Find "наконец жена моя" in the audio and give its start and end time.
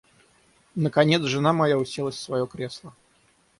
0.73-1.77